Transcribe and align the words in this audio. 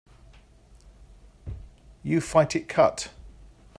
You 2.01 2.21
fight 2.21 2.55
it 2.55 2.67
cut. 2.67 3.09